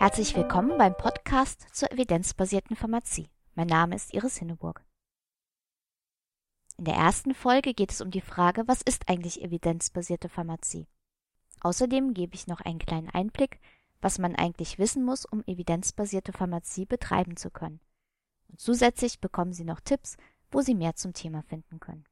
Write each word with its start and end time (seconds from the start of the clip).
Herzlich 0.00 0.34
willkommen 0.34 0.78
beim 0.78 0.96
Podcast 0.96 1.66
zur 1.74 1.92
evidenzbasierten 1.92 2.74
Pharmazie. 2.74 3.28
Mein 3.54 3.66
Name 3.66 3.94
ist 3.94 4.14
Iris 4.14 4.38
Hinneburg. 4.38 4.82
In 6.78 6.86
der 6.86 6.94
ersten 6.94 7.34
Folge 7.34 7.74
geht 7.74 7.92
es 7.92 8.00
um 8.00 8.10
die 8.10 8.22
Frage, 8.22 8.66
was 8.66 8.80
ist 8.80 9.10
eigentlich 9.10 9.42
evidenzbasierte 9.42 10.30
Pharmazie? 10.30 10.86
Außerdem 11.60 12.14
gebe 12.14 12.34
ich 12.34 12.46
noch 12.46 12.62
einen 12.62 12.78
kleinen 12.78 13.10
Einblick, 13.10 13.60
was 14.00 14.18
man 14.18 14.34
eigentlich 14.36 14.78
wissen 14.78 15.04
muss, 15.04 15.26
um 15.26 15.44
evidenzbasierte 15.44 16.32
Pharmazie 16.32 16.86
betreiben 16.86 17.36
zu 17.36 17.50
können. 17.50 17.80
Und 18.48 18.58
zusätzlich 18.58 19.20
bekommen 19.20 19.52
Sie 19.52 19.64
noch 19.64 19.80
Tipps, 19.80 20.16
wo 20.50 20.62
Sie 20.62 20.74
mehr 20.74 20.94
zum 20.94 21.12
Thema 21.12 21.42
finden 21.42 21.78
können. 21.78 22.06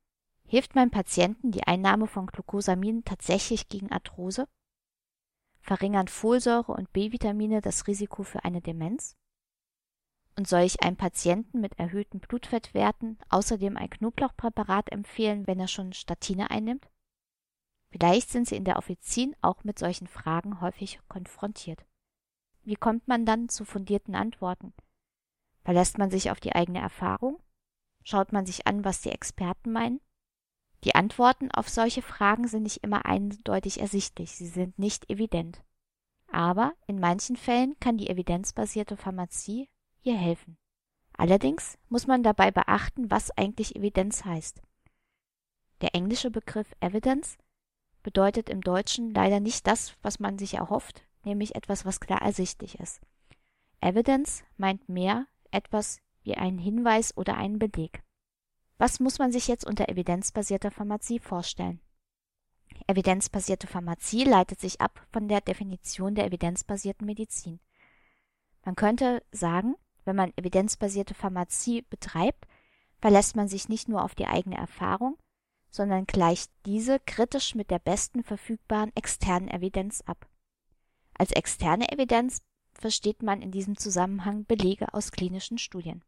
Hilft 0.47 0.75
meinem 0.75 0.91
Patienten 0.91 1.53
die 1.53 1.67
Einnahme 1.67 2.07
von 2.07 2.27
Glucosamin 2.27 3.07
tatsächlich 3.07 3.71
gegen 3.71 3.91
Arthrose? 3.91 4.47
Verringern 5.69 6.09
Folsäure 6.09 6.73
und 6.73 6.95
B-Vitamine 6.95 7.61
das 7.61 7.87
Risiko 7.87 8.23
für 8.23 8.43
eine 8.43 8.63
Demenz? 8.63 9.19
Und 10.35 10.49
soll 10.49 10.63
ich 10.63 10.83
einem 10.83 10.97
Patienten 10.97 11.61
mit 11.61 11.79
erhöhten 11.79 12.21
Blutfettwerten 12.21 13.19
außerdem 13.29 13.77
ein 13.77 13.91
Knoblauchpräparat 13.91 14.91
empfehlen, 14.91 15.47
wenn 15.47 15.61
er 15.61 15.69
schon 15.69 15.93
Statine 15.93 16.51
einnimmt? 16.51 16.89
Vielleicht 17.91 18.31
sind 18.31 18.49
Sie 18.49 18.57
in 18.57 18.65
der 18.65 18.79
Offizin 18.79 19.37
auch 19.43 19.63
mit 19.63 19.79
solchen 19.79 20.07
Fragen 20.07 20.63
häufig 20.63 21.01
konfrontiert. 21.07 21.85
Wie 22.63 22.77
kommt 22.77 23.07
man 23.07 23.27
dann 23.27 23.51
zu 23.51 23.67
fundierten 23.67 24.15
Antworten? 24.15 24.73
Verlässt 25.65 25.99
man 25.99 26.11
sich 26.11 26.31
auf 26.31 26.41
die 26.41 26.55
eigene 26.55 26.79
Erfahrung? 26.79 27.43
Schaut 28.05 28.33
man 28.33 28.47
sich 28.47 28.67
an, 28.67 28.87
was 28.87 29.03
die 29.03 29.11
Experten 29.11 29.71
meinen? 29.73 30.01
Die 30.85 30.95
Antworten 30.95 31.51
auf 31.51 31.69
solche 31.69 32.03
Fragen 32.03 32.47
sind 32.47 32.63
nicht 32.63 32.85
immer 32.85 33.05
eindeutig 33.05 33.81
ersichtlich, 33.81 34.37
sie 34.37 34.47
sind 34.47 34.79
nicht 34.79 35.11
evident. 35.11 35.63
Aber 36.31 36.75
in 36.87 37.01
manchen 37.01 37.37
Fällen 37.37 37.79
kann 37.81 37.97
die 37.97 38.09
evidenzbasierte 38.09 38.97
Pharmazie 38.97 39.69
hier 40.01 40.17
helfen. 40.17 40.57
Allerdings 41.17 41.79
muss 41.89 42.07
man 42.07 42.23
dabei 42.23 42.51
beachten, 42.53 43.11
was 43.11 43.37
eigentlich 43.37 43.75
Evidenz 43.75 44.25
heißt. 44.25 44.63
Der 45.81 45.95
englische 45.95 46.31
Begriff 46.31 46.73
Evidence 46.81 47.39
bedeutet 48.03 48.49
im 48.49 48.61
Deutschen 48.61 49.13
leider 49.13 49.41
nicht 49.41 49.67
das, 49.67 49.97
was 50.03 50.21
man 50.21 50.39
sich 50.39 50.55
erhofft, 50.55 51.03
nämlich 51.25 51.57
etwas, 51.57 51.85
was 51.85 52.01
klar 52.01 52.23
ersichtlich 52.23 52.79
ist. 52.79 53.01
Evidence 53.81 54.45
meint 54.57 54.89
mehr 54.89 55.27
etwas 55.51 56.01
wie 56.23 56.37
einen 56.37 56.59
Hinweis 56.59 57.17
oder 57.17 57.37
einen 57.37 57.59
Beleg. 57.59 58.03
Was 58.79 59.01
muss 59.01 59.19
man 59.19 59.33
sich 59.33 59.49
jetzt 59.49 59.67
unter 59.67 59.89
evidenzbasierter 59.89 60.71
Pharmazie 60.71 61.19
vorstellen? 61.19 61.81
Evidenzbasierte 62.87 63.67
Pharmazie 63.67 64.23
leitet 64.23 64.61
sich 64.61 64.81
ab 64.81 65.05
von 65.11 65.27
der 65.27 65.41
Definition 65.41 66.15
der 66.15 66.27
evidenzbasierten 66.27 67.05
Medizin. 67.05 67.59
Man 68.65 68.77
könnte 68.77 69.25
sagen, 69.33 69.75
wenn 70.05 70.15
man 70.15 70.33
evidenzbasierte 70.37 71.15
Pharmazie 71.15 71.83
betreibt, 71.83 72.47
verlässt 73.01 73.35
man 73.35 73.49
sich 73.49 73.69
nicht 73.69 73.89
nur 73.89 74.05
auf 74.05 74.15
die 74.15 74.27
eigene 74.27 74.57
Erfahrung, 74.57 75.19
sondern 75.71 76.07
gleicht 76.07 76.51
diese 76.65 77.01
kritisch 77.01 77.57
mit 77.57 77.71
der 77.71 77.81
besten 77.81 78.23
verfügbaren 78.23 78.93
externen 78.95 79.49
Evidenz 79.49 80.03
ab. 80.03 80.29
Als 81.15 81.33
externe 81.33 81.91
Evidenz 81.91 82.43
versteht 82.75 83.23
man 83.23 83.43
in 83.43 83.51
diesem 83.51 83.77
Zusammenhang 83.77 84.45
Belege 84.45 84.95
aus 84.95 85.11
klinischen 85.11 85.59
Studien. 85.59 86.05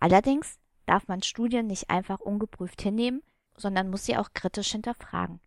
Allerdings 0.00 0.58
darf 0.86 1.08
man 1.08 1.22
Studien 1.22 1.66
nicht 1.66 1.90
einfach 1.90 2.20
ungeprüft 2.20 2.82
hinnehmen, 2.82 3.22
sondern 3.56 3.90
muss 3.90 4.04
sie 4.04 4.16
auch 4.16 4.32
kritisch 4.34 4.72
hinterfragen. 4.72 5.40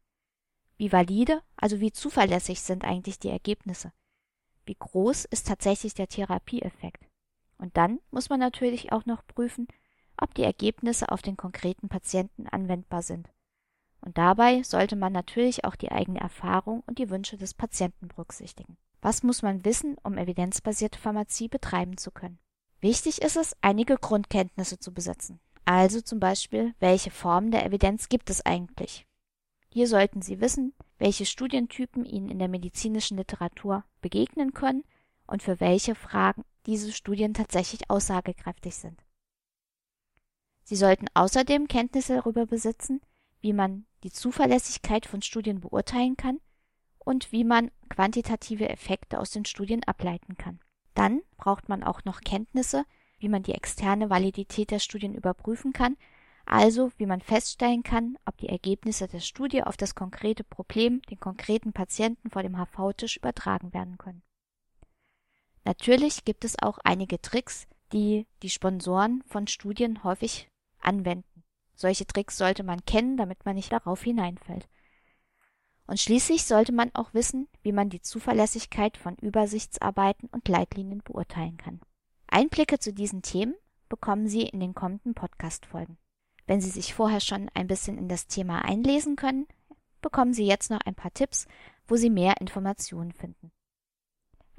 Wie 0.78 0.92
valide, 0.92 1.42
also 1.56 1.80
wie 1.80 1.92
zuverlässig 1.92 2.62
sind 2.62 2.86
eigentlich 2.86 3.20
die 3.20 3.30
Ergebnisse? 3.30 3.92
Wie 4.66 4.76
groß 4.76 5.26
ist 5.26 5.48
tatsächlich 5.48 5.94
der 5.94 6.08
Therapieeffekt? 6.08 7.08
Und 7.58 7.78
dann 7.78 8.00
muss 8.12 8.30
man 8.30 8.40
natürlich 8.40 8.92
auch 8.92 9.06
noch 9.06 9.26
prüfen, 9.26 9.68
ob 10.18 10.34
die 10.36 10.44
Ergebnisse 10.44 11.10
auf 11.10 11.22
den 11.22 11.38
konkreten 11.38 11.90
Patienten 11.90 12.48
anwendbar 12.48 13.02
sind. 13.02 13.30
Und 14.02 14.18
dabei 14.18 14.62
sollte 14.64 14.96
man 14.96 15.14
natürlich 15.14 15.66
auch 15.66 15.76
die 15.76 15.92
eigene 15.92 16.20
Erfahrung 16.20 16.84
und 16.86 17.00
die 17.00 17.10
Wünsche 17.10 17.38
des 17.38 17.54
Patienten 17.54 18.08
berücksichtigen. 18.08 18.78
Was 19.02 19.24
muss 19.24 19.42
man 19.42 19.66
wissen, 19.66 19.96
um 20.04 20.18
evidenzbasierte 20.18 21.00
Pharmazie 21.00 21.48
betreiben 21.48 21.98
zu 21.98 22.12
können? 22.12 22.40
Wichtig 22.80 23.22
ist 23.22 23.38
es, 23.38 23.56
einige 23.62 23.98
Grundkenntnisse 23.98 24.80
zu 24.80 24.94
besitzen. 24.94 25.40
Also 25.66 26.00
zum 26.02 26.20
Beispiel, 26.20 26.74
welche 26.80 27.12
Formen 27.12 27.52
der 27.52 27.66
Evidenz 27.66 28.08
gibt 28.08 28.30
es 28.30 28.46
eigentlich? 28.46 29.06
Hier 29.70 29.88
sollten 29.88 30.22
Sie 30.22 30.40
wissen, 30.40 30.74
welche 30.98 31.26
Studientypen 31.26 32.06
Ihnen 32.06 32.30
in 32.30 32.40
der 32.40 32.48
medizinischen 32.48 33.18
Literatur 33.18 33.84
begegnen 34.02 34.54
können 34.54 34.84
und 35.26 35.44
für 35.44 35.60
welche 35.60 35.96
Fragen 35.96 36.44
diese 36.66 36.92
Studien 36.94 37.34
tatsächlich 37.34 37.90
aussagekräftig 37.90 38.76
sind. 38.76 39.04
Sie 40.64 40.76
sollten 40.76 41.08
außerdem 41.14 41.68
Kenntnisse 41.68 42.16
darüber 42.16 42.46
besitzen, 42.46 43.02
wie 43.42 43.54
man 43.54 43.86
die 44.04 44.12
Zuverlässigkeit 44.12 45.06
von 45.06 45.22
Studien 45.22 45.62
beurteilen 45.62 46.18
kann 46.18 46.40
und 47.00 47.32
wie 47.32 47.44
man 47.44 47.72
quantitative 47.90 48.70
Effekte 48.70 49.20
aus 49.20 49.32
den 49.32 49.46
Studien 49.46 49.84
ableiten 49.84 50.38
kann. 50.38 50.60
Dann 50.98 51.22
braucht 51.38 51.70
man 51.70 51.84
auch 51.84 52.06
noch 52.06 52.22
Kenntnisse, 52.22 52.84
wie 53.20 53.30
man 53.30 53.44
die 53.44 53.54
externe 53.54 54.10
Validität 54.10 54.72
der 54.72 54.80
Studien 54.80 55.14
überprüfen 55.14 55.72
kann, 55.72 55.96
also 56.48 56.92
wie 56.98 57.06
man 57.06 57.22
feststellen 57.22 57.84
kann, 57.84 58.18
ob 58.26 58.36
die 58.38 58.50
Ergebnisse 58.50 59.08
der 59.08 59.20
Studie 59.20 59.62
auf 59.62 59.78
das 59.78 59.94
konkrete 59.94 60.44
Problem, 60.44 61.04
den 61.04 61.20
konkreten 61.20 61.72
Patienten 61.72 62.32
vor 62.32 62.42
dem 62.42 62.58
HV-Tisch 62.58 63.18
übertragen 63.18 63.76
werden 63.76 64.00
können. 64.00 64.24
Natürlich 65.66 66.26
gibt 66.26 66.44
es 66.44 66.60
auch 66.60 66.80
einige 66.84 67.22
Tricks, 67.22 67.68
die 67.94 68.26
die 68.42 68.50
Sponsoren 68.50 69.22
von 69.28 69.46
Studien 69.46 70.04
häufig 70.04 70.50
anwenden. 70.80 71.44
Solche 71.76 72.08
Tricks 72.08 72.40
sollte 72.40 72.64
man 72.64 72.86
kennen, 72.86 73.18
damit 73.18 73.46
man 73.46 73.54
nicht 73.54 73.72
darauf 73.72 74.02
hineinfällt. 74.02 74.68
Und 75.88 76.00
schließlich 76.00 76.44
sollte 76.44 76.74
man 76.74 76.92
auch 76.94 77.14
wissen, 77.14 77.48
wie 77.64 77.72
man 77.72 77.90
die 77.90 78.02
Zuverlässigkeit 78.02 78.98
von 78.98 79.16
Übersichtsarbeiten 79.16 80.30
und 80.30 80.48
Leitlinien 80.48 81.02
beurteilen 81.04 81.58
kann. 81.58 81.80
Einblicke 82.28 82.78
zu 82.78 82.94
diesen 82.94 83.22
Themen 83.22 83.56
bekommen 83.88 84.28
Sie 84.28 84.42
in 84.42 84.60
den 84.60 84.76
kommenden 84.76 85.14
Podcast-Folgen. 85.14 85.98
Wenn 86.46 86.60
Sie 86.60 86.70
sich 86.70 86.94
vorher 86.94 87.22
schon 87.22 87.50
ein 87.54 87.68
bisschen 87.68 87.98
in 87.98 88.10
das 88.10 88.28
Thema 88.28 88.66
einlesen 88.66 89.16
können, 89.16 89.48
bekommen 90.02 90.34
Sie 90.34 90.46
jetzt 90.46 90.70
noch 90.70 90.82
ein 90.82 90.96
paar 90.96 91.14
Tipps, 91.14 91.48
wo 91.88 91.96
Sie 91.96 92.10
mehr 92.10 92.42
Informationen 92.42 93.14
finden. 93.14 93.52